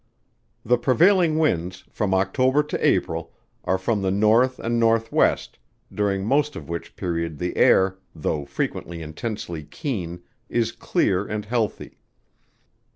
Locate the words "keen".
9.63-10.23